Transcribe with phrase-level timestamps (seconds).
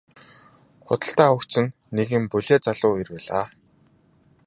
[0.87, 3.45] Худалдан авагч нь нэгэн булиа залуу эр байлаа.